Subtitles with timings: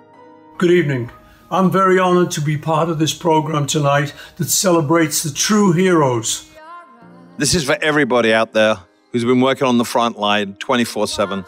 [0.60, 1.10] Good evening.
[1.50, 6.48] I'm very honored to be part of this program tonight that celebrates the true heroes.
[7.40, 8.78] This is for everybody out there
[9.12, 11.44] who's been working on the front line 24 7.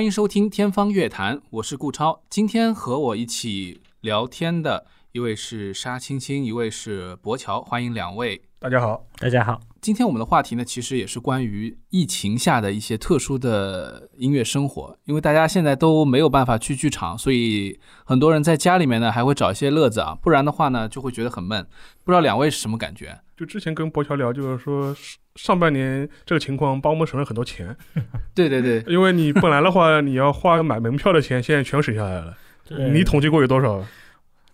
[0.00, 2.22] 欢迎收听《天方乐坛》，我是顾超。
[2.30, 8.40] 今天和我一起聊天的一位是沙青青，一位是博乔，欢迎两位。
[8.58, 14.96] 大家好，大家好，今天我们的话题呢，其实也是关于疫情下的一些特殊的音乐生活。
[15.04, 21.62] 因为大家现在都没有办法去剧场，所以很多人在家里面呢还会找一些乐子啊，不然的话呢就会觉得很闷。
[22.02, 23.20] 不知道两位是什么感觉？
[23.36, 24.96] 就之前跟博乔聊，就是说
[25.42, 27.74] 上半年这个情况帮我们省了很多钱，
[28.34, 32.36] 对对对，因为你本来的话你要花买门票的钱，现在全省下来了。
[32.68, 33.82] 对你统计过有多少？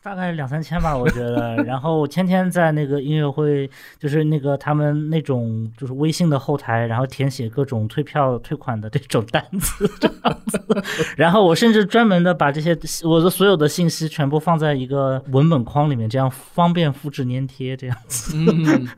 [0.01, 1.56] 大概两三千吧，我觉得。
[1.67, 10.62] 然后我天天在那个音乐会，就是那个他们那种就是微信的后台，然后填写各种退票退款的这种单子， 这样子。
[11.17, 18.37] 然后我甚至专门的把这些我的所有的信息全部放在一个文本框里面，这样方便复制粘贴，这样子。
[18.37, 18.89] 嗯，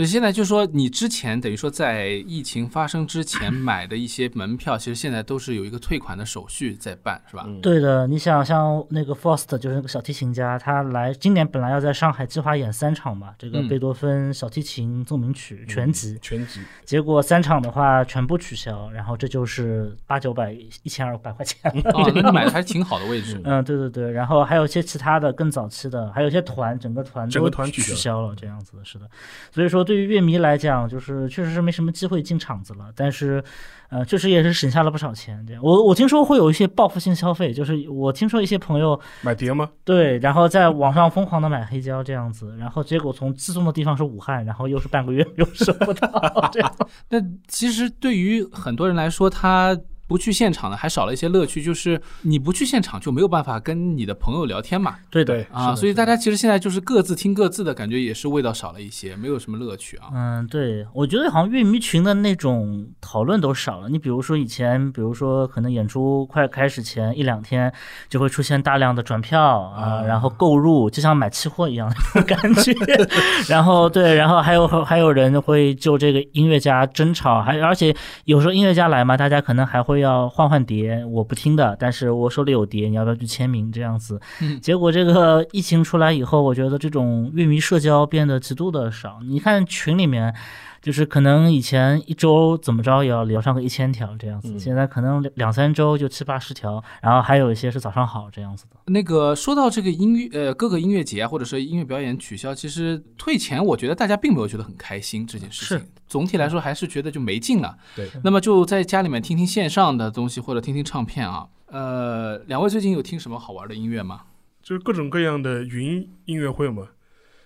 [0.00, 7.46] 对，现在就说你之前等于说在疫情发生之前 买的一些门票，其实现在都是有一个退款的手续在办，是吧？
[7.60, 20.50] 对的，你想像那个 Faust 就是那个小提琴家，他来今年本来要在上海计划演三场嘛，这个嗯贝多芬小提琴奏鸣曲全集，全集结果三场的话全部取消，然后这就是八九百、
[20.82, 21.90] 一千二百块钱了。
[21.90, 23.38] 哦，那你买的 还是挺好的位置。
[23.44, 29.06] 嗯，对对对，然后还有一些其他的更早期的，还有一些团，整个团整都取个团取消消了，这样子的，是的。
[29.52, 33.42] 所以说，对于乐迷来讲，就是确实是没什么机会进场子了，但是，
[33.88, 35.44] 呃，确实也是省下了不少钱。
[35.44, 39.68] 这样，我我听说会有一些报复性消费，就是我听说一些朋友买碟吗？
[39.84, 46.72] 对，然后在网上疯狂的买黑胶这样子，然后结果从寄送的地方是武汉，然后又是半个月 又收不到，这样。
[47.10, 49.76] 那其实对于很多人来说，他
[50.10, 54.96] 不去现场呢，还少了一些乐趣，就是你不去现场就没有办法跟你的朋友聊天嘛。
[55.08, 60.08] 对的对，啊，所以大家其实现在就是各自听各自的，感觉也是味道少了一些，没有什么乐趣啊。
[60.12, 63.88] 嗯，对，我觉得好像乐迷群的那种讨论都少了。
[63.88, 67.72] 你比如说以前，比如说可能演出快开始前一两天，
[68.08, 72.74] 就会出现大量的转票啊，然后购入，就像买期货一样的那种感觉。
[73.48, 77.94] 然后对，然后还有还有人会就这个音乐家争吵，还而且
[78.24, 84.20] 有时候音乐家来嘛，大家可能还会要换换碟，我不听的，但是我手里有碟，你要不要去签名这样子？
[84.40, 89.20] 嗯结果这个疫情出来以后，我觉得这种乐迷社交变得极度的少。
[89.22, 90.34] 你看群里面，
[90.80, 98.76] 就是可能以前一周怎么着也要聊上个一千条这样子，现在可能两两三周就七八十条，然后还有一些是早上好这样子的。
[98.86, 105.86] 那个说到这个音乐，呃，各个音乐节啊，或者是音乐表演取消，其实退钱，我觉得大家并没有觉得很开心这件事情是。
[106.06, 107.76] 总体来说，还是觉得就没劲了。
[107.94, 111.46] 对，那么就在家里面听听线上的东西，或者听听唱片啊。
[111.66, 114.22] 呃，两位最近有听什么好玩的音乐吗？
[114.60, 116.88] 就是各种各样的云音乐会嘛，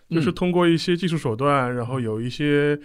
[0.08, 2.78] 就是嗯通过一些技术手段，然后有一些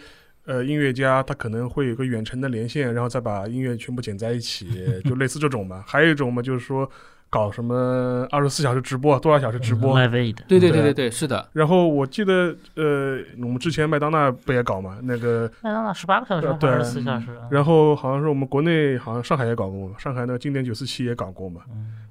[0.49, 4.67] 呃音乐家他可能会有个远程的连线，然后再把音乐全部剪在一起，
[5.05, 5.83] 就类似这种吧。
[5.85, 6.89] 还有一种嘛，就是说
[7.29, 9.93] 搞什么二十四小时直播，多少小时直播。
[9.95, 11.47] 对对对对对对，是的。
[11.53, 14.97] 然后我记得，呃，我们之前麦当娜不也搞嘛？
[15.03, 17.47] 那个，麦当娜十八个小时二十四小时啊？
[17.51, 21.61] 然后好像是我们国内，好像上海也搞过嘛，上海那个经典九四七也搞过嘛，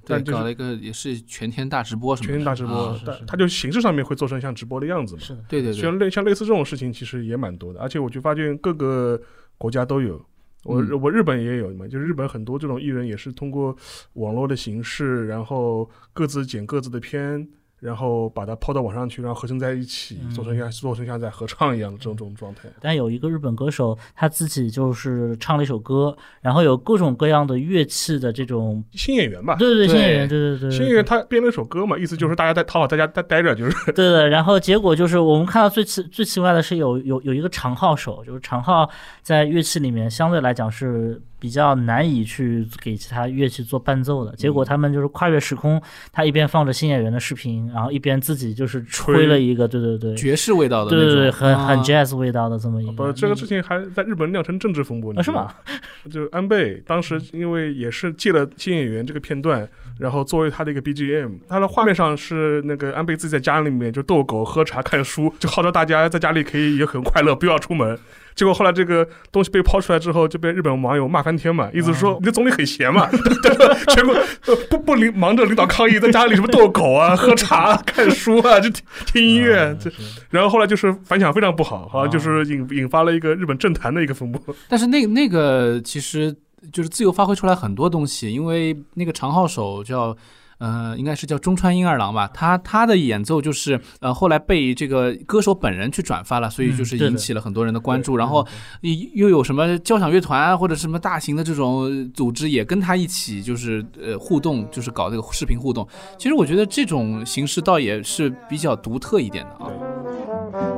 [0.05, 5.21] 对，但搞了一个也是全天大直播什么的，全天大直播啊，但它就形式上面会做成像直播的样子嘛。
[5.21, 9.19] 是的，对对对，像类像类似这种事情，其实也蛮多的，而且我就发现各个
[9.57, 10.25] 国家都有。
[10.63, 11.01] 我、嗯。
[11.01, 13.75] 我日本也有嘛，就是日本很多这种艺人也是通过
[14.13, 17.47] 网络的形式，然后各自剪各自的片，
[17.79, 20.29] 然后把它抛到网上去，然后合成在一起，嗯。
[20.31, 22.69] 做成像做成像在合唱一样的这种这种状态。
[22.81, 38.89] 但有一个日本歌手，他自己就是唱了一首歌，然后有各种各样的乐器的这种，新演员吧，对对对，新演员，对对对，新演员他编了一首歌嘛，意思就是大家在讨好在家待待着，就是对的，然后结果就是我们看到最奇最奇怪的是有有有一个长号手，就是长号
[39.21, 44.35] 在乐器里面相对来讲是比较难以去给其他乐器做伴奏的。
[44.35, 45.81] 结果他们就是跨越时空，
[46.11, 52.91] 他一边放着新演员的视频，然后一边自己就是吹了一个，对对对，爵士味道的，对对对，很很啊 jazz 味道的这么一个。
[52.91, 55.53] 不，这个事情还在日本酿成政治风波，呢啊是吗？
[56.11, 59.67] 就安倍当时因为也是借了新演员这个片段，
[59.99, 67.97] 然后作为他的一个 BGM，他的画面上是那个安倍自己在家里面就逗狗、喝茶、看书，就号召大家在家里可以也很快乐，不要出门。
[68.39, 73.75] 结果后来这个东西被抛出来之后，就被日本网友骂翻天嘛，意思说你的总理很闲嘛， 对吧？
[73.89, 79.91] 全国呃 不不领忙着领导抗议，在家里什么逗狗啊、喝茶、看书啊，就听听音乐，这
[80.29, 84.55] 然后后来就是反响非常不好，好像就是引引发了一个日本政坛的一个风波。
[84.69, 86.33] 但是那那个其实
[86.71, 90.15] 就是自由发挥出来很多东西，因为那个长号手叫。
[90.58, 98.16] 呃，应该是叫中川英二郎吧，他他的演奏就是呃，后来被这个歌手本人去转发了，所以就是嗯对的引起了很多人的关注。
[98.16, 98.46] 然后
[98.82, 105.86] 又又有什么交响乐团啊或者什么大型的这种组织也跟他一起就是呃互动，就是搞这个视频互动。
[106.16, 109.68] 其实我觉得这种形式倒也是比较独特一点的啊。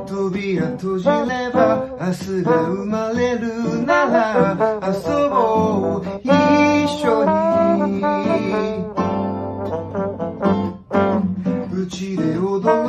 [0.07, 4.43] 扉閉じれば明日が生まれるなら
[4.81, 6.27] 遊ぼう一
[6.87, 7.30] 緒に
[12.02, 12.81] うち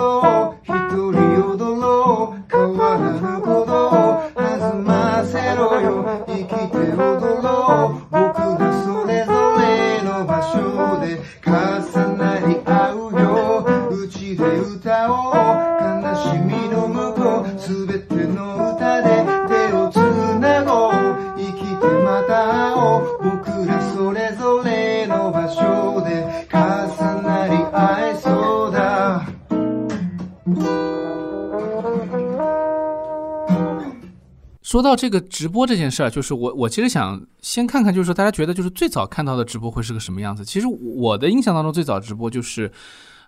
[34.74, 40.44] 说到这个直播这件事儿，就是我我其实想先看看，就是说大家觉得就是最早看到的直播会是个什么样子。
[40.44, 42.72] 其实我的印象当中，最早直播就是，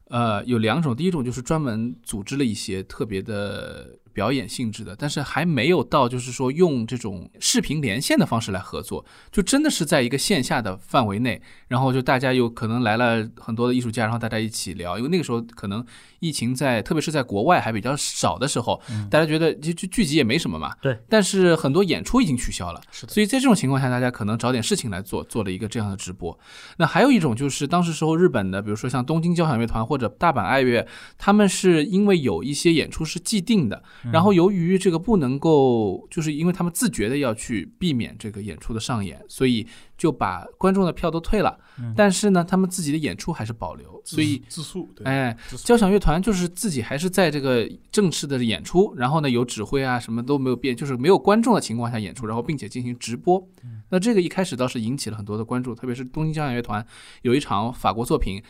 [0.09, 15.85] 呃，有两种，第一种就是专门组织了一些特别的表演性质的，但是还没有到就是说用这种视频连线的方式来合作，就真的是在一个线下的范围内，然后就大家有可能来了很多的艺术家，然后大家一起聊，因为那个时候可能
[16.25, 18.81] 疫情在，特别是在国外还比较少的时候，
[19.11, 23.13] 大家觉得就就聚集也没什么嘛，对，但是很多演出已经取消了，是的。
[23.13, 26.37] 所以在这种情况下，大家可能找点事情来做，做了一个这样的直播。
[26.77, 30.87] 那还有一种就是当时时候日本的，比如说像东京交响乐团或者大阪爱乐，
[31.17, 41.57] 他们是因为有一些演出是既定的，然后由于这个不能够，就是因为他们自觉的要去避免这个演出的上演，所以就把观众的票都退了，
[41.95, 53.41] 但是呢，他们自己的演出还是保留，所以自诉，对，哎，交响乐团就是自己还是在这个正式的演出，然后呢有指挥啊，什么都没有变，就是没有观众的情况下演出，然后并且进行直播。
[53.89, 56.85] 那这个一开始倒是引起了很多的关注，特别是东京交响乐团
[57.21, 58.43] 有一场法国作品，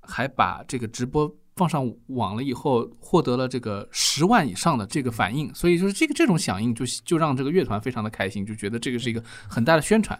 [0.00, 10.18] 还把这个直播放上网了以后，获得了这个十万以上的这个反应，所以就是这个这种响应就就让这个乐团非常的开心，就觉得这个是一个很大的宣传。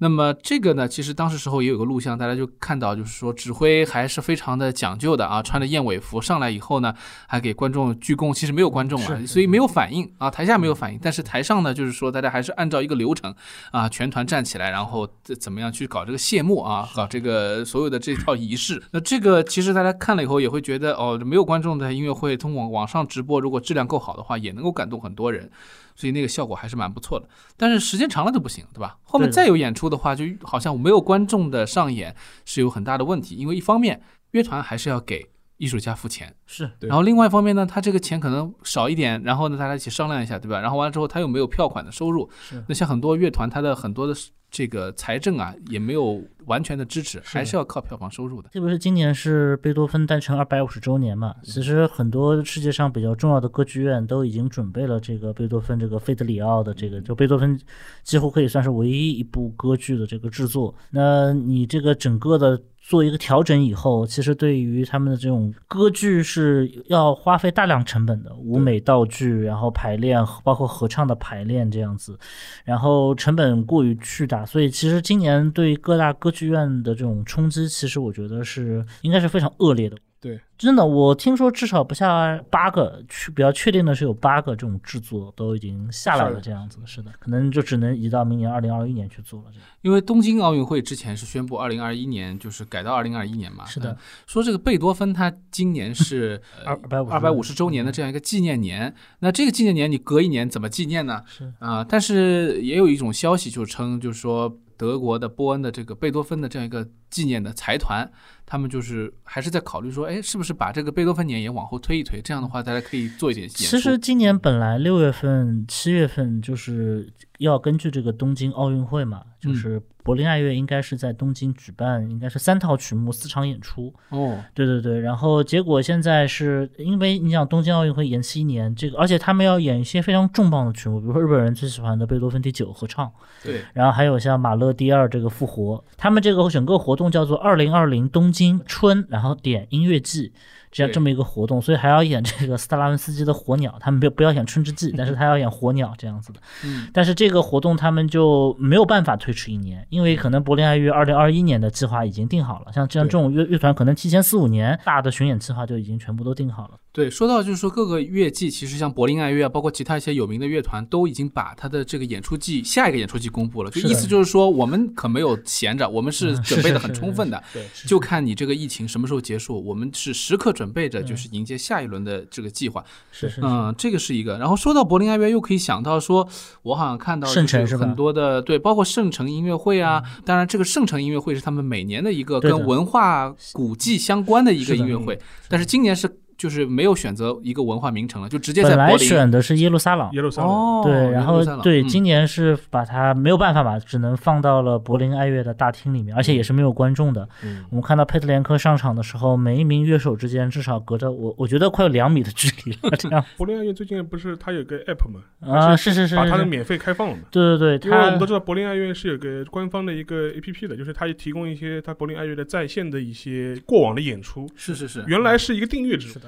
[0.00, 6.94] 那么这个呢，其实当时时候也有个录像，大家就看到，就是说指挥还是非常的讲究的啊，穿着燕尾服上来以后呢，
[7.26, 13.34] 还给观众鞠躬，其实没有观众了，所以没有反应啊，台下没有反应，但是台上呢，就是说大家还是按照一个流程
[13.72, 18.80] 啊，全团站起来，然后怎怎么样去搞这个谢幕啊，搞这个所有的这套仪式。
[18.92, 25.50] 那这个其实大家看了以后也会觉得，哦，没有观众的音乐会通过网上直播，如果质量够好的话，也能够感动很多人。
[25.98, 28.96] 所以那个效果还是蛮不错的，但是时间长了就不行，对吧？
[29.02, 32.14] 后面再有演出的话，就好像没有观众的上演
[32.44, 34.00] 是有很大的问题，因为一方面
[34.30, 36.70] 乐团还是要给艺术家付钱，是。
[36.78, 36.88] 对。
[36.88, 40.60] 然后另外一方面呢，他这个钱可能少一点，然后呢大家一起商量一下，对吧？
[40.60, 42.30] 然后完了之后他又没有票款的收入。
[42.40, 44.14] 是，那像很多乐团，他的很多的
[44.50, 48.48] 这个财政啊也没有完全的支持，还是要靠票房收入的。
[48.48, 57.60] 特别是今年是贝多芬诞辰二百五十周年嘛，其实很多世界上比较重要的歌剧院都已经准备了这个贝多芬这个费德里奥的这个，就贝多芬
[58.02, 60.74] 几乎可以算是唯一一部歌剧的这个制作。
[60.90, 72.18] 那你这个整个的做一个调整以后，其实对于他们的这种歌剧是要花费大量成本的，舞美道具，然后排练，包括合唱的排练这样子，
[72.64, 79.96] 然后成本过于巨大，所以其实今年对各大歌剧院的这种冲击，其实我觉得是应该是非常恶劣的。
[80.20, 89.46] 对，真的，我听说至少不下八个，去比较确定的是有八个这种制作都已经下来了，这样子是的，可能就只能移到明年二零二一年去做了。
[89.52, 93.96] 这样因为东京奥运会之前是宣布二零二一年就是改到二零二一年嘛，是的嗯
[94.26, 101.22] 说这个贝多芬他今年是 二百五二百五十周年的这样一个纪念年，那这个纪念年你隔一年怎么纪念呢？
[101.26, 108.10] 是啊、但是也有一种消息就称，就是说德国的波恩的这个贝多芬的这样一个纪念的财团，
[108.50, 112.18] 他们就是还是在考虑说，哎，是不是把这个贝多芬年也往后推一推？
[112.22, 113.46] 这样的话，大家可以做一点。
[113.46, 123.92] 其实今年本来六月份、七月份就是要根据这个东京奥运会嘛，嗯就是柏林爱乐应该是在东京举办，应该是三套曲目四场演出。
[124.08, 133.12] 哦，对对对，然后结果现在是因为你想东京奥运会延期一年，这个而且他们要演一些非常重磅的曲目，比如说日本人最喜欢的贝多芬第九合唱，
[133.44, 140.32] 对，然后还有像马勒第二这个复活，他们这个整个活动叫做二零二零东新春，然后点音乐季。
[140.70, 146.40] 这样这么一个活动，所以还要演这个斯特拉文斯基的《火鸟》，他们不不要演《春之祭》，但是他要演《火鸟》这样子的。
[146.64, 156.74] 嗯，但是这个活动他们就没有办法推迟一年，因为可能柏林爱乐二零二一年的计划已经定好了，像这样这种乐乐团可能提前四五年大的巡演计划就已经全部都定好了。
[156.90, 163.70] 对，说到就是说各个乐季，其实像柏林爱乐啊，包括其他一些有名的乐团，都已经把他的这个演出季下一个演出季公布了。
[163.70, 172.84] 就意思就是说，我们可没有闲着，我们是嗯准备的很充分的，对，就看你这个疫情什么时候结束，我们是时刻准备着，就是迎接下一轮的这个计划。
[173.10, 174.38] 是是嗯，这个是一个。
[174.38, 176.28] 然后说到柏林爱乐，又可以想到说，
[176.62, 180.02] 我好像看到很多的对，包括圣城音乐会啊。
[180.24, 186.08] 当然，这个圣城音乐会是他们每年的一个跟文化古迹相关的一个音乐会，但是今年是
[186.38, 189.06] 就是没有选择一个文化名城了，就直接在本来柏林。
[189.08, 197.28] 选的是耶路撒冷，耶路撒冷，哦，对，然后对，嗯今年是把它没有办法吧，只能放到了柏林爱乐的大厅里面，而且也是没有观众的。
[197.42, 207.22] 嗯我们看到佩特连科上场的时候，每一名乐手之间至少隔着我，我觉得快有两米的距离了，这样 柏林爱乐最近不是它有个 app 嘛，啊，是是是，是把它的免费开放了嘛。
[207.32, 214.48] 对对对，他因为我们都知道柏林爱乐是有个官方的一个 A P P 的，就是它提供一些它柏林爱乐的在线的一些过往的演出。
[214.54, 216.27] 是是是，原来是一个订阅制是，的，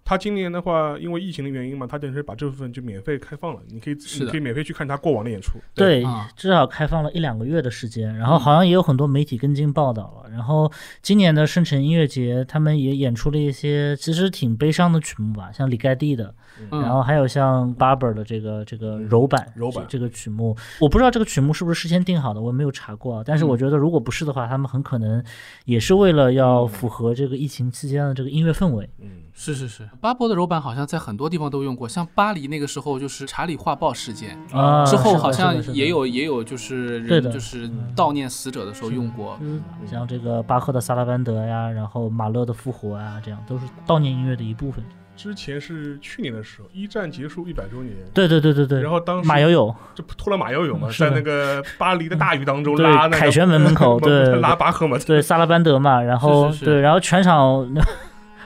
[0.11, 5.53] 它今年的话，因为疫情的原因嘛，他等于是把这部分就免费开放了，你可以是的你可以免费去看他过往的演出。
[5.73, 10.29] 对啊，至少开放了一两个月的时间，然后好像也有很多媒体跟进报道了。
[10.29, 10.69] 然后
[11.01, 16.35] 今年的圣城音乐节，他们也演出了一些其实挺悲伤的曲目吧，像李盖蒂的，
[16.71, 23.23] 嗯然后还有像 Barber 的这个这个柔版柔版这这个曲目，我不知道这个曲目是不是事先定好的，我没有查过啊。
[23.25, 25.23] 但是我觉得如果不是的话，他们很可能
[25.63, 28.89] 也是为了要符合这个疫情期间的这个音乐氛围。
[28.99, 39.37] 嗯，是是是，巴博的柔版好像在很多地方都用过，像巴黎那个时候就是查理画报事件，啊，之后好像也有也有就是人就是悼念死者的时候用过。
[39.41, 44.83] 嗯，像这个巴赫的萨拉班德呀，然后马勒的复活啊，这样都是悼念音乐的一部分。
[45.15, 48.81] 之前是去年的时候，一战结束一百周年，对对对对对。
[48.81, 55.21] 然后当时马友友，就拖了马友友嘛，在那个巴黎的大雨当中 拉那个凯旋门门口 对拉巴赫嘛，对。
[55.21, 57.71] 萨拉班德嘛，然后对，然后全场。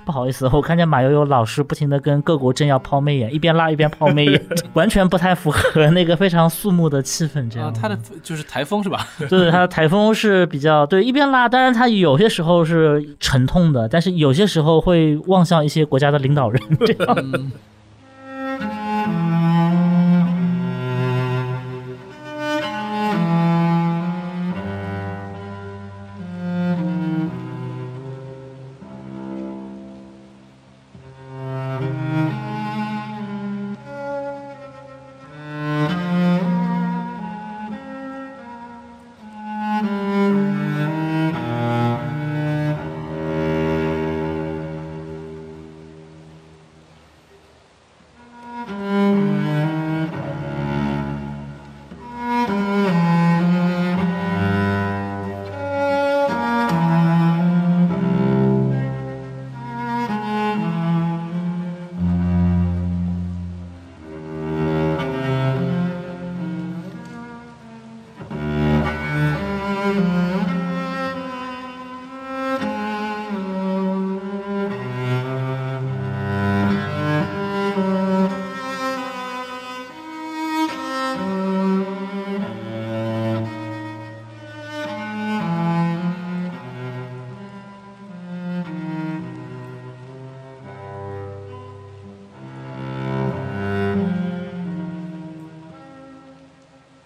[0.05, 7.49] 不好意思， 我看见马友友老师不停的跟各国政要抛媚眼，一边拉一边抛媚眼， 完全不太符合那个非常肃穆的气氛。
[7.49, 9.07] 这样，啊，他的就是台风是吧？
[9.27, 16.61] 对他的台风是比较对一边拉，当然他有些时候是沉痛的，但是有些时候会望向一些国家的领导人。
[16.85, 17.51] 这样，嗯，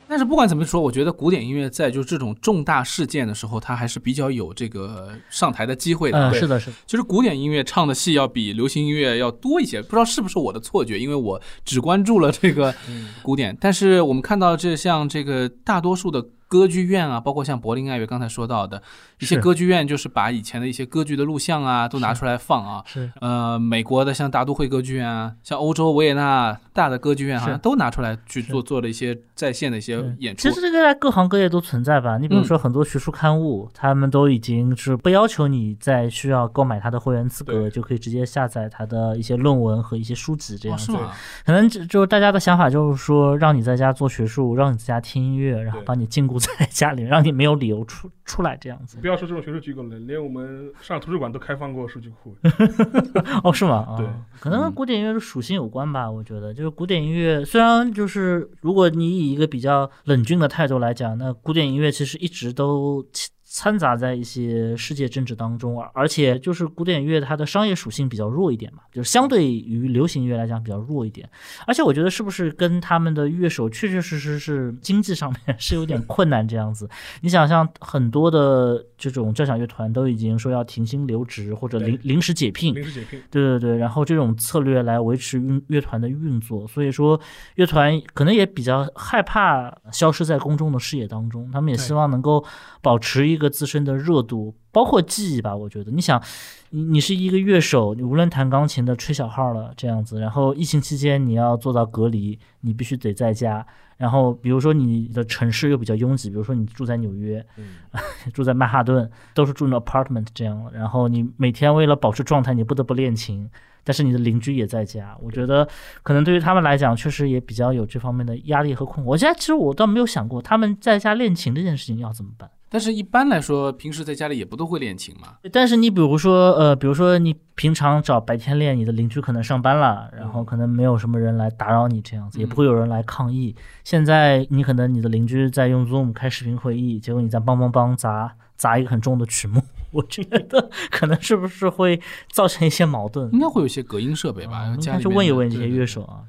[0.10, 6.32] 但是不管怎么说，我觉得古典音乐在就这种重大事件的时候，它还是比较有这个上台的机会的。
[6.32, 12.74] 嗯，是的，是的，其实古典音乐唱的戏要比流行音乐要多一些，不知道是不是我的错觉，因为我只关注了这个
[13.22, 13.56] 古典。
[13.62, 18.82] 但是我们看到这像这个大多数的歌剧院啊，包括像柏林爱乐刚才说到的
[19.20, 22.84] 一些歌剧院，就是把以前的一些歌剧的录像啊都拿出来放啊。
[22.86, 30.50] 是呃，美国的像大都会歌剧院啊，像欧洲维也纳大的歌剧院，好像都拿出来去做做了一些在线的一些演出。
[30.50, 32.18] 其实这个在各行各业都存在吧。
[32.18, 40.98] 你比如说很多学术刊物，他们都已经是不要求你在需要购买它的会员资格，就可以直接下载它的一些论文和一些书籍这样子。
[41.46, 48.98] 可能就就是大家的想法就是说，让你在家做学术，让你在家听音乐，然后对把你禁锢 在家里，让你没有理由出出来这样子。
[49.02, 52.36] 不要说这种学术机构了，连我们上图书馆都开放过数据库。
[53.44, 53.86] 哦，是吗？
[53.90, 54.08] 啊对，
[54.40, 56.10] 可能跟古典音乐的属性有关吧。
[56.10, 63.06] 我觉得，就是古典音乐虽然就是如果你以一个比较冷峻的态度来讲，那古典音乐其实一直都
[63.52, 71.30] 掺掺杂在一些世界政治当中，而而且就是古典乐它的商业属性比较弱一点嘛，就是相对于流行乐来讲比较弱一点。
[71.68, 76.90] 而且我觉得是不是跟他们的乐手确确实实是经济上面 是有点困难这样子。
[77.22, 87.20] 你想像很多的这种交响乐团都已经说要停薪留职或者临临时解聘，临时解聘，对对对，然后这种策略来维持运乐团的运作，所以说
[87.56, 92.44] 乐团可能也比较害怕消失在公众的视野当中，他们也希望能够
[92.82, 95.56] 保持一个自身的热度，包括记忆吧。
[95.56, 96.22] 我觉得，你想，
[96.70, 103.66] 你你是一个乐手，你无论弹钢琴的、吹小号了这样子，然后疫情期间你要做到隔离，你必须得在家。
[103.98, 107.46] 然后，比如说你的城市又比较拥挤，比如说你住在纽约，
[108.34, 113.50] 住在曼哈顿，都是住那 apartment 这样，然后你每天为了保持状态，你不得不练琴，
[113.84, 115.68] 但是你的邻居也在家，我觉得
[116.02, 119.10] 可能对于他们来讲，确实也比较有这方面的压力和困惑。
[119.10, 122.50] 我现在其实我倒没有想过，他们在家练琴这件事情要怎么办。
[122.70, 125.38] 但是一般来说，平时在家里也不都会练琴嘛？
[125.52, 133.56] 但是你比如说，呃，比如说你平常找白天练，你的邻居可能上班了，然后可能没有什么人来打扰你，这样子也不会有人来抗议。
[133.84, 139.62] 现在你可能你的邻居在用 Zoom 开视频会议，结果你在梆梆梆砸砸一个很重的曲目，
[139.92, 142.00] 我觉得可能是不是会
[142.32, 143.32] 造成一些矛盾？
[143.34, 144.66] 应该会有一些隔音设备吧？
[144.68, 146.22] 应该去家里面的问一问这些乐手啊。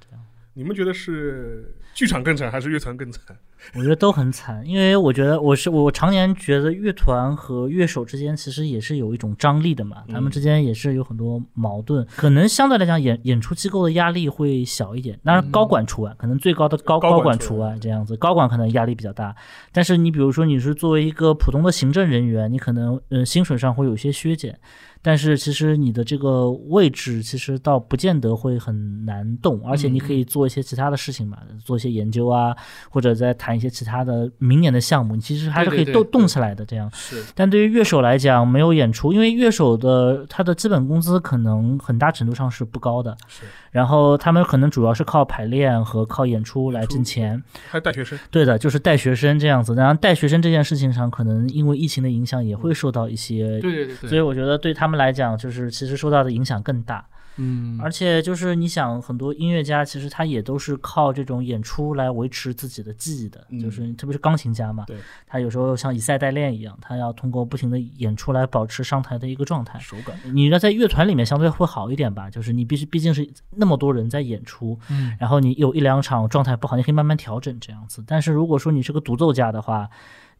[0.61, 3.35] 你们觉得是剧场更惨还是乐团更惨？
[3.75, 19.35] 我觉得都很惨，因为我觉得我是我常年觉得乐团和乐手之间其实也是有一种张力的嘛，他们之间也是有很多矛盾，可能相对来讲演演出机构的压力会小一点，当然高管除外，可能最高的高高管除外除外这样子，高管可能压力比较大，
[19.73, 24.59] 但是你比如说你是作为一个普通的行政人员，你可能嗯薪水上会有一些削减。
[25.03, 32.55] 但是其实你的这个位置其实倒不见得会很难动，而且你可以做一些其他的事情嘛，做一些研究啊，
[32.91, 36.65] 或者再谈一些其他的明年的项目，你其实还是可以动动起来的。
[36.67, 47.43] 这样，是但对于乐手来讲，没有演出，因为乐手的他的基本工资可能很大程度上是不高的，是然后他们可能主要是靠排练和靠演出来挣钱。
[47.69, 49.75] 还带学生，对的，就是带学生这样子。
[49.75, 57.05] 然后带学生这件事情上，可能因为疫情的影响，也会受到一些对对对对，所以我觉得对他们来讲，就是其实受到的影响更大。
[57.41, 69.79] 嗯，而且就是你想，很多音乐家其实他也都是靠这种演出来维持自己的技艺的，嗯就是特别是钢琴家嘛，对他有时候像以赛代练一样，他要通过不停的演出来保持上台的一个状态。
[69.79, 70.15] 手感。
[70.35, 73.27] 你要在乐团里面相对会好一点吧，就是你必须毕竟是
[73.57, 78.05] 那么多人在演出，嗯然后你有一两场状态不好，你可以慢慢调整这样子。
[78.07, 79.89] 但是如果说你是个独奏家的话，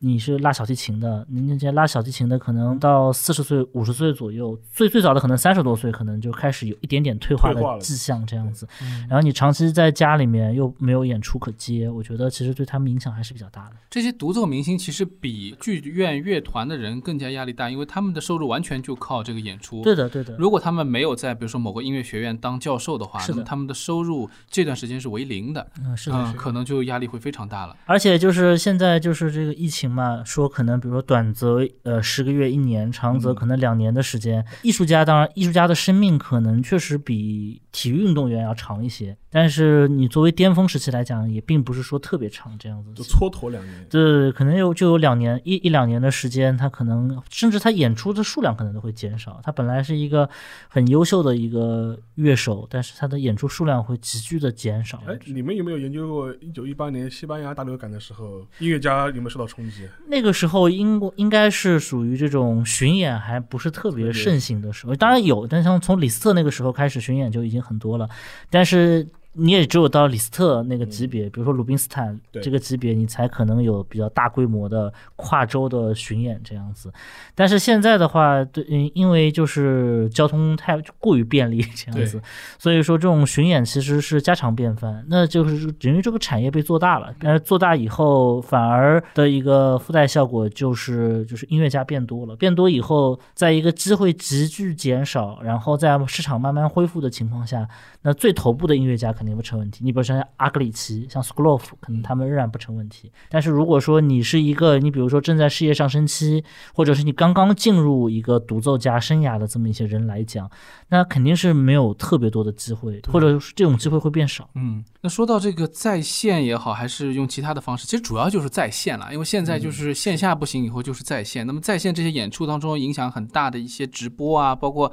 [0.03, 8.67] 你是拉小提琴的，你那些拉小提琴的，可能到四十岁、五十岁左右，最最早的可能三十多岁，可能就开始有一点点退化的迹象这样子。
[8.81, 13.73] 嗯然后你长期在家里面又没有演出可接，我觉得其实对他们影响还是比较大的。
[13.91, 19.83] 这些独奏明星其实比剧院乐团的人更加压力大，因为他们的收入完全就靠这个演出。
[19.83, 20.35] 对的，对的。
[20.39, 26.39] 如果他们没有在比如说某个音乐学院当教授的话，是的那么他们的收入这段时间是为零的，嗯，是的，嗯，是的。
[26.39, 27.77] 可能就压力会非常大了。
[27.85, 34.45] 而且就是现在就是这个疫情嘛，说可能比如说短则呃十个月一年，长则可能两年的时间。
[34.63, 42.93] 艺术家当然，艺术家的生命可能确实比体育运动员要长一些，但是你作为巅峰时期来讲，也并不是说特别长这样子。
[42.95, 49.41] 就蹉跎两年，对，可能有就有两年一一两年的时间，他可能甚至他演出的数量可能都会减少。
[49.45, 50.29] 他本来是一个
[50.69, 55.03] 很优秀的一个乐手，但是他的演出数量会急剧的减少。
[55.07, 59.89] 哎，你们有没有研究过一九一八年西班牙大流感的时候，音乐家有没有受到冲击？
[60.09, 68.09] 那个时候应应该是属于这种巡演还不是特别盛行的时候，当然有，但像从李斯特那个时候开始巡演就已经很多了，
[68.49, 76.93] 但是你也只有到李斯特那个级别，比如说鲁宾斯坦对这个级别，你才可能有比较大规模的跨州的巡演这样子。
[77.35, 82.21] 但是现在的话，对，嗯因为就是交通太过于便利这样子，
[82.59, 85.05] 所以说这种巡演其实是家常便饭。
[85.09, 97.69] 那就是因为这个产业被做大了，但是做大以后，反而的一个附带效果就是就是音乐家变多了，变多以后，在一个机会急剧减少，然后在市场慢慢恢复的情况下，
[98.03, 99.85] 那最头部的音乐家肯定不成问题。
[99.85, 103.13] 你比如说像阿格里奇、像 k l o f 可能他们仍然不成问题。
[103.29, 110.51] 但是如果说你是一个，你比如说正在事业上升期，或者是你刚刚进入一个独奏家生涯的这么一些人来讲，
[110.89, 114.49] 那肯定是没有特别多的机会，或者是这种机会会变少。
[114.55, 121.47] 嗯，那说到这个在线也好，还是用其他的方式，其实主要就是在线了，因为现在就是线下不行，以后就是在线。
[121.47, 124.91] 那么在线这些演出当中影响很大的一些直播啊，包括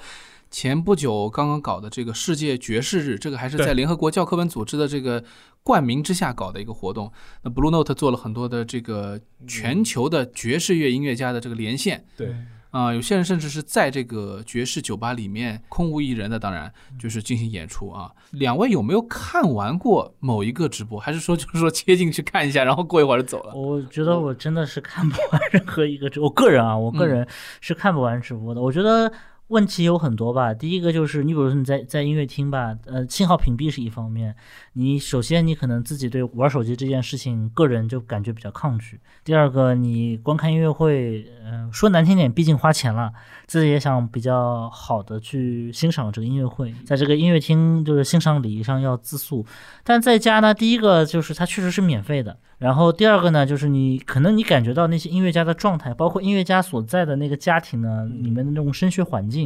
[0.50, 5.24] 前不久刚刚搞的这个世界爵士日，这个还是在联合国教科文组织的这个
[5.64, 7.12] 冠名之下搞的一个活动。
[7.44, 12.36] 那 Blue Note 做了很多的这个全球的爵士乐音乐家的这个连线，对，
[12.72, 18.12] 啊、有些人甚至是在这个爵士酒吧里面空无一人的，当然就是进行演出啊。
[18.32, 23.54] 两位有没有看完过某一个直播，还是说就是说切进去看一下，然后过一会儿就走了？
[23.56, 27.28] 我觉得我真的是看不完任何一个直，我个人啊，我个人
[27.62, 28.62] 是看不完直播的。
[28.62, 29.12] 我觉得
[29.48, 30.54] 问题有很多吧。
[30.54, 34.36] 第一个就是你比如说你在在音乐厅吧，呃，信号屏蔽是一方面，
[34.74, 39.00] 你首先你可能自己对玩手机这件事情，个人就感觉比较抗拒。
[39.24, 43.12] 第二个，你观看音乐会，呃，说难听点，毕竟花钱了，
[43.46, 49.46] 自己也想比较好的去欣赏这个音乐会，在这个音乐厅就是欣赏礼仪上要自诉。
[49.84, 59.37] 但在家呢，第一个就是它确实是免费的，然后第二个呢，就是你可能你感觉到那些音乐家的状态，包括音乐家所在的那个家庭呢，里面的那种声学环境，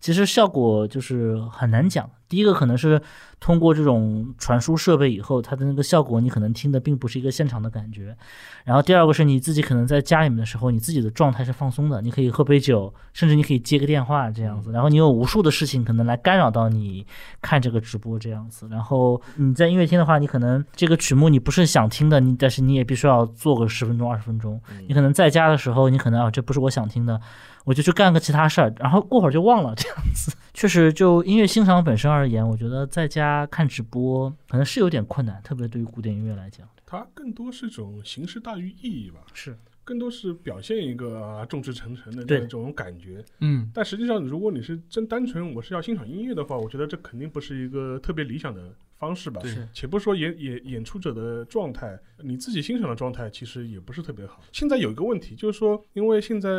[0.00, 2.10] 其实效果就是很难讲。
[2.28, 3.00] 第一个可能是
[3.38, 8.16] 通过这种传输设备以后，它的那个效果你可能听的并不是一个现场的感觉。
[8.64, 14.72] 然后第二个是你自己可能在家里面的时候，你自己的状态是放松的，你可以喝杯酒，甚至你可以接个电话这样子。
[14.72, 17.06] 然后你有无数的事情可能来干扰到你
[17.40, 18.66] 看这个直播这样子。
[18.70, 24.60] 然后你在音乐厅的话，你可能这个曲目你不是想听的，你但是你也必须要做个十分钟二十分钟。
[24.88, 27.20] 你可能在家的时候，你可能啊这不是我想听的，
[27.64, 30.32] 我就去干个其他事儿，然后过会儿就忘了这样子。
[30.56, 36.66] 确实，就音乐欣赏本身而言，我觉得在家看直播可能是有点困难，特别对于古典音乐来讲。
[36.86, 43.22] 它更多是一种形式大于意义吧，是，更多是表现一个啊众志成城的这种感觉。
[43.40, 49.40] 嗯，但实际上，如果你是真单纯我是要欣赏音乐的话，我觉得这肯定不是一个特别理想的方式吧。
[49.42, 54.40] 对是且不说演演演出者的状态，你自己欣赏的状态其实也不是特别好。
[54.52, 56.50] 现在有一个问题，就是说，因为现在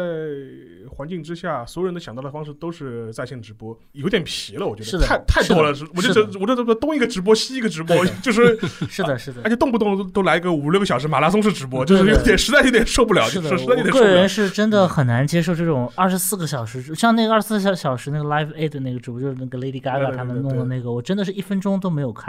[0.89, 5.73] 环境之下，所有人都想到的方式都是在线直播，有点皮了，我觉是的得太太多了。
[5.73, 8.57] 是我就是的我这这东一个直播，西一个直播，就是
[8.89, 9.49] 是的，是的而。
[9.49, 14.29] 且动不动都都来个五六个小时马拉松式直播，就是有点实在有点受不了，是的，就是实在有我点受不了个人。
[14.29, 22.26] 是真的很难接受这种二十四个小时，像那个二十四小小时那个 Live Aid 的那个直播，就是那个 Lady Gaga 对他们弄的那个，我真的是一分钟都没有看，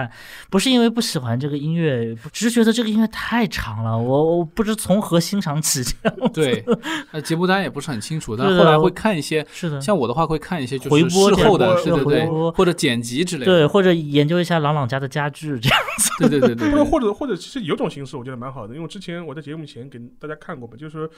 [0.51, 5.83] 不是因为不喜欢这个音乐，只是觉得这个音乐太长了，我我不知从何欣赏起。
[5.83, 6.65] 这样对，
[7.13, 13.53] 那，节目单也不是很清楚，但是后来会看一些，是的，像我的话会看一些就是事后的，回对对对回播，或者剪辑之类的。
[13.53, 15.79] 对，或者研究一下朗朗家的家具这样。
[16.19, 21.09] 对对对对，对，或者或者，其实有种形式我觉得蛮好的，因为之前我在节目前给大家看过吧，就是说，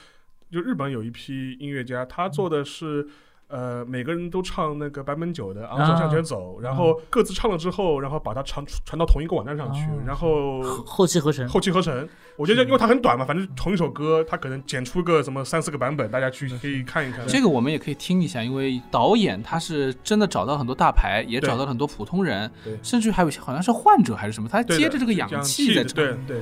[0.51, 3.07] 就日本有一批音乐家，他做的是。
[3.51, 10.01] 呃，每个人都唱那个版本九的《昂首向前走》，然后各自唱了之后，然后把它传传到同一个网站上去，哦。
[10.07, 12.07] 然后后期合成，后期合成。
[12.37, 17.27] 我觉得因为它很短嘛，反正同一首歌，它可能剪出个什么三四个版本，大家去可以看一看。
[17.27, 22.49] 这个我们也可以听一下，因为导演他是真的找到很多大牌，也找到了很多普通人，
[22.81, 25.93] 甚至还有一些好像是患者还是什么，他接着这个氧氧气在唱。
[25.93, 26.41] 对对对。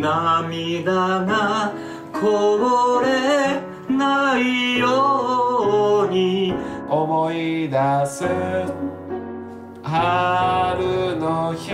[0.00, 0.92] 涙
[1.24, 1.72] が
[2.12, 6.54] こぼれないように。
[6.88, 8.24] 思い出す
[9.82, 11.72] 春の日。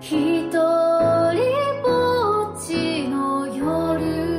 [0.00, 0.58] 一人
[1.82, 4.34] ぼっちの夜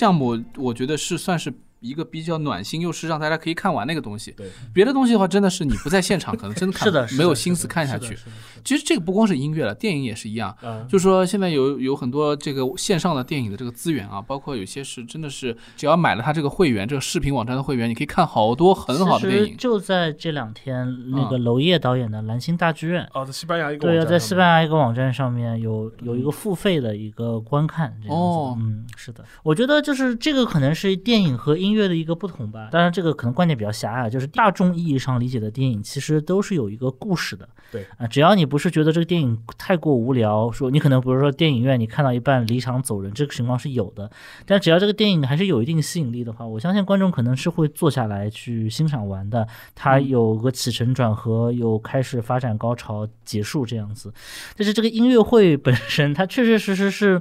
[0.00, 4.30] 项目我觉得是算是一个比较暖心，又是让大家可以看完那个东西。
[4.32, 8.16] 对，别的东西的话，真的是你不在现场， 可能真的看是的没有心思看下去
[8.62, 10.54] 其实这个不光是音乐了，电影也是一样。
[10.62, 19.56] 嗯，就是说，现在有有很多这个线上的电影的这个资源啊，包括有些是真的是，只要买了他这个会员，这个视频网站的会员，你可以看好多很好的电影。
[19.56, 28.14] 就在这两天，那个嗯娄烨导演的《蓝星大剧院》哦，在西班牙一个对，要在西班牙一个网站上面有有一个付费的一个观看，这样子的。
[28.14, 32.68] 哦嗯，是的，我觉得就是这个可能是电影和音乐的一个不同吧。
[32.70, 37.48] 当然，这个可能观点比较狭隘，就是大众意义上理解的电影，其实都是有一个故事的。
[37.72, 44.10] 对啊，只要你不是觉得这个电影太过无聊，说你可能比如说电影院你看到一半离场走人，这个情况是有的。
[44.44, 49.46] 但只要这个电影还是有一定吸引力的话，我相信观众可能是会坐下来去欣赏完的。
[49.74, 54.12] 它有个起承转合，有开始发展高潮结束这样子。
[54.56, 57.20] 但是这个音乐会本身，它确确实实是，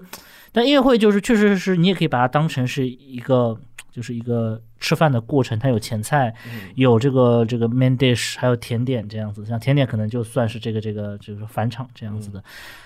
[0.51, 3.57] 但音乐会就是确实是你也可以把它当成是一个，
[3.99, 6.33] 就是一个吃饭的过程，它有前菜，
[6.75, 9.45] 有这个这个 main dish，还有甜点这样子。
[9.45, 12.41] 像甜点可能就算是这个这个就是返场这样子的，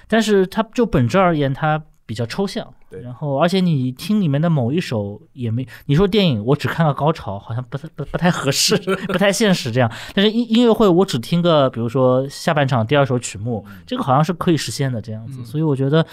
[0.08, 2.68] 但是它就本质而言，它比较抽象。
[2.90, 9.92] 对然后而且你听里面的某一首也没，你说电影我只看个高潮，好像不太不不太合适， 不太现实这样。
[10.16, 15.46] 但是音音乐会我只听个，比如说下半场第二首曲目，这个好像是可以实现的这样子。
[15.46, 16.04] 所以我觉得。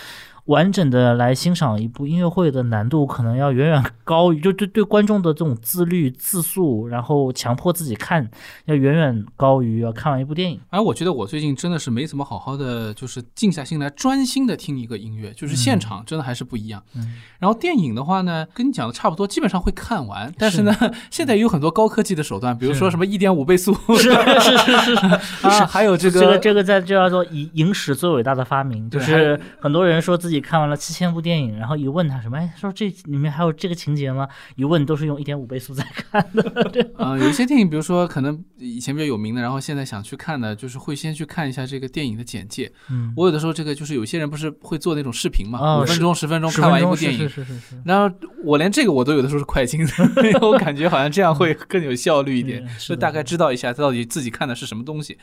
[0.51, 8.29] 完整的来欣赏一部音乐会的难度，可能要远远高于 就对对观众的这种自律、自诉，然后强迫自己看，
[8.65, 10.61] 要远远高于要看完一部电影。
[10.71, 16.83] 而我觉得我最近真的是没怎么好好的，就是静下心来专心的听一个音乐，就是现场真的还是不一样。
[16.97, 20.31] 嗯然后电影的话呢，跟你讲的差不多，基本上会看完。
[20.37, 20.75] 但是呢，
[21.11, 24.11] 现在有很多高科技的手段，比如说什么一点五倍速，是
[24.41, 25.07] 是是是是
[25.47, 34.29] 啊，还有这个这个这个在就叫做影影史最伟大的发明，就是很多人说自己看完了七千部电影，然后一问他什么，哎，说这里面还有这个情节吗？
[34.57, 36.91] 一问都是用一点五倍速在看的。
[36.97, 42.71] 呃，有一些电影，比如说可能以前比较有名的，然后现在想去看的，就是会先去看一下这个电影的简介。
[42.91, 47.83] 嗯，我有的时候这个就是有些人不是会做那种视频嘛，哦五分钟、十分钟看完一部电影，是是是是。
[47.85, 49.93] 然后我连这个我都有的时候是快进的，
[50.25, 55.17] 因为我感觉好像这样会更有效率一点就大概知道一下到底自己看的是什么东西。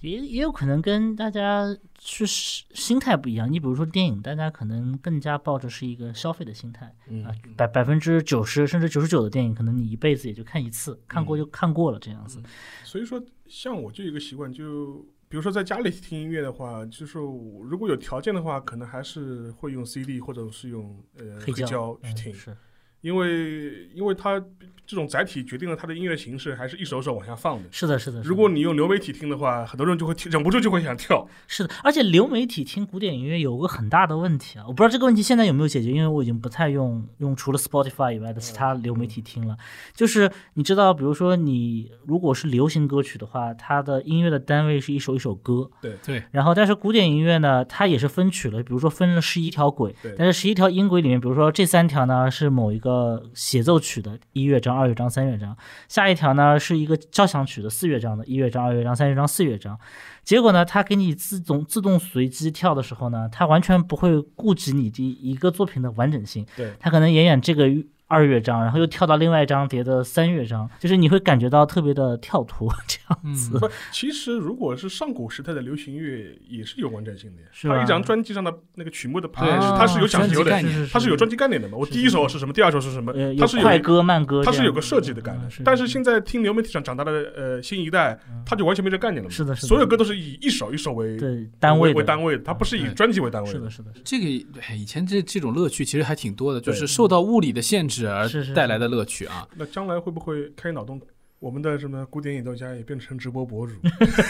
[0.00, 1.64] 也也有可能跟大家
[2.00, 2.26] 是
[2.74, 3.50] 心态不一样。
[3.50, 12.42] 你比如说电影，大家可能更加抱着是一个消费的心态嗯啊，百百分之九十甚至九十九的电影，可能你一辈子也就看一次，看嗯过就看过了这样子。
[12.84, 22.56] 所以说，像我就有一个习惯，就比如说在家里听音乐的话，就是我如果有条件的话，可能还是会用 CD 或者是用呃黑胶去听，是
[23.00, 24.42] 因为因为它
[24.86, 27.68] 这种载体决定了它的音乐形式还是一首首往下放的。
[27.70, 28.22] 是的，是的。
[28.22, 31.28] 如果你用流媒体听的话，很多人就会听忍不住就会想跳。
[31.46, 39.58] 是的，而且流媒体听古典音乐有个很大的问题啊，我不知道这个问题现在有没有解决，因为我已经不太用用除了 Spotify 以外的其他流媒体听了。
[39.92, 52.87] 就是你知道，比如说你如果是流行歌曲的话，它的音乐的单位是一首一首歌，对对，然后但是古典音乐呢，它也是分曲了，比如说分了十一条轨，但是十一条音轨里面，比如说这三条呢是某一个
[53.34, 55.56] 协奏曲的一乐章、二乐章、三乐章，
[55.88, 59.78] 下一条呢是一个交响曲的四乐章的一乐章、二乐章、三乐章、四乐章。
[60.24, 67.66] 结果呢，它给你自动自动随机跳的时候呢，它完全不会顾及你这一个作品的完整性，对它可能演演这个
[68.08, 73.58] 二乐章，然后又跳到另外一张碟的三乐章，就是你会感觉到特别的跳脱 这样子。
[73.58, 77.48] 不， 其实如果是上古时代的流行乐，也是有完整性的呀。
[77.52, 77.76] 是吧？
[77.76, 81.76] 它一张专辑上的那个曲目的排对列是，它是有讲究的专辑概，念是是它是有专辑概念的嘛。
[81.76, 82.38] 我第一首是。
[82.38, 85.44] 什么，第二首是什么呃，，它是有快歌慢歌这样子，它是有个设计的概念。
[85.58, 85.62] 嗯。
[85.64, 89.30] 但是现在听流媒体上长大的呃新一代，他就完全没这概念了嘛。
[89.30, 91.18] 是的是的所有歌都是以一首一首为
[91.58, 94.04] 单位为为单位的，它不是以专辑为单位是的，是的，是的。
[94.04, 99.46] 这个哎以前这这种乐趣其实还挺多的，就是受到物理的限制而带来的乐趣啊。
[99.56, 101.00] 那将来会不会开脑洞？
[101.40, 103.72] 我们的什么古典演奏家也变成直播博主？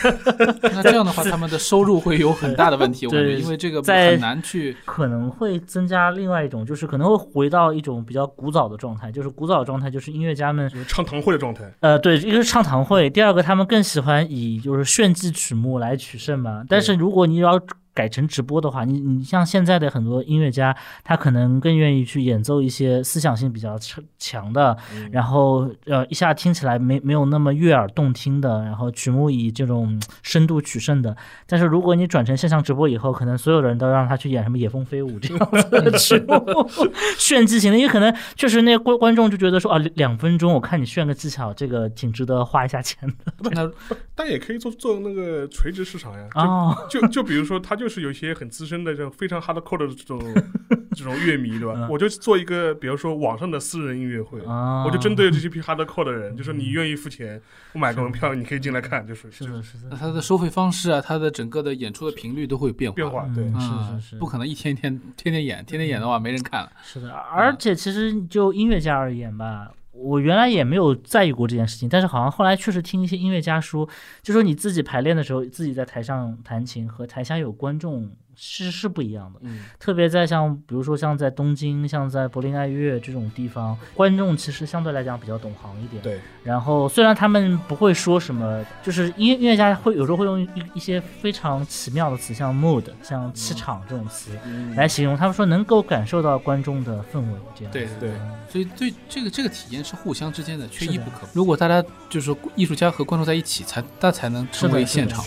[0.61, 4.77] 那这样的话，他们的收入会有很大的问题， 我感觉，对因为这个在很难去。
[4.85, 11.65] 可能会增加另外一种，就是可能会回到一种比较古早的状态，就是古早的状态就是音乐家们就是唱堂会的状态。
[11.81, 16.63] 呃，对，一个是唱堂会，第二个他们更喜欢以就是炫技曲目来取胜嘛。
[16.69, 17.59] 但是如果你要
[17.99, 31.17] 改成直播的话，你你像现在的很多音乐家，他可能更愿意去演奏一些思想性比较强强的，嗯然后呃一下听起来没没有那么悦耳动听的，然后曲目以这种深度取胜的。
[31.49, 36.69] 但是如果你转成线上直播以后，可能所有的人都让他去演什么野蜂飞舞这样子的曲目，
[37.19, 43.51] 炫技型的，因为可能确实那个观观众就觉得说啊，两分钟我看你炫个技巧，这个挺值得花一下钱的。
[43.51, 43.69] 那
[44.15, 46.29] 但也可以做做那个垂直市场呀。
[46.35, 50.21] 哦，就就就比如说，他就又是有一些很资深的这种非常 hardcore 的这种
[50.95, 51.73] 这种乐迷，对吧？
[51.75, 57.41] 嗯我就做一个，比如说网上的私人音乐会，啊我就针对这些批 hardcore 的人，就说你愿意付钱，
[57.73, 62.97] 我买个门票，你可以进来看，就是是的，是的那，他的收费方式啊，他的整个的演出的频率都会有变化。
[62.97, 63.45] 变化，对。
[63.59, 66.71] 是是是不可能一天一天天天演，天天演的话没人看了。
[66.83, 73.89] 是的，而且其实就音乐家而言吧，我原来也没有在意过这件事情，但是好像后来确实听一些音乐家说，
[74.23, 79.41] 就说你自己排练的时候，自己在台上弹琴和台下有观众是是不一样的。
[79.43, 86.03] 嗯，特别在像比如说像在东京、像在柏林爱乐这种地方，观众其实相对来讲比较懂行一点。
[86.03, 86.21] 对。
[86.45, 94.31] 然后虽然他们不会说什么，就是音音乐家会有时候会用一一些非常奇妙的词，像 mood、像气场这种词
[94.75, 97.73] 来形容，他们说能够感受到观众的氛围，这样。
[97.73, 98.13] 对对
[98.49, 101.29] 所以对这个这个体验是互相之间的，缺一不可。
[101.35, 105.23] 如果大家就是说艺术家和观众在一起，才他才能成为现场。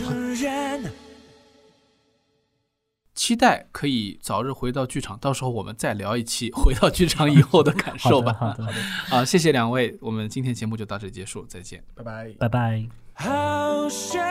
[3.32, 8.34] 期待可以早日回到剧场，到时候我们再聊一期 回到剧场以后的感，受吧。
[8.38, 8.76] 好的，好的，
[9.16, 11.82] 啊，谢谢两位，我们今天节目就到这里结束，再见。
[11.96, 12.30] 拜拜。
[12.38, 12.86] 拜拜。
[13.14, 14.22] 好想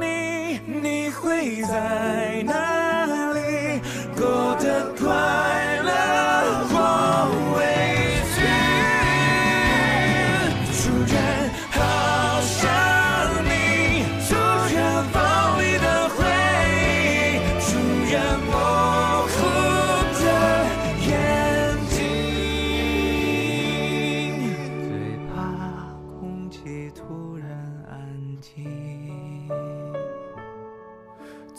[0.00, 3.80] 你，你会在哪里？
[4.14, 5.69] 过得快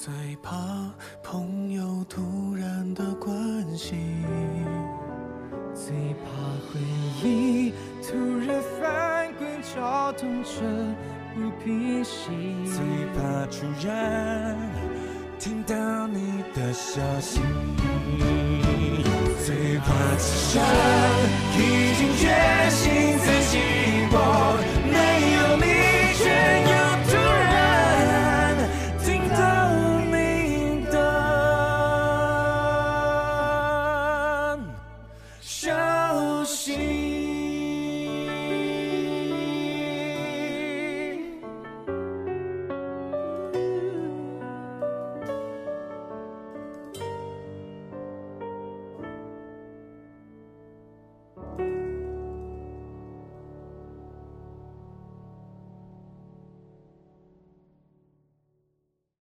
[0.04, 0.12] 最
[0.42, 0.50] 怕
[1.22, 3.32] 朋友突然的关
[3.78, 4.26] 心，
[5.76, 6.26] 最怕
[6.66, 6.80] 回
[7.24, 10.50] 忆突然翻滚搅动着
[11.36, 12.32] 不平息，
[12.66, 12.82] 最
[13.14, 14.58] 怕突然
[15.38, 17.40] 听到你的消息，
[19.46, 19.86] 最怕
[20.18, 20.64] 此生
[21.60, 21.60] 已
[21.94, 22.26] 经决
[22.72, 23.60] 心自己。
[24.10, 24.51] 过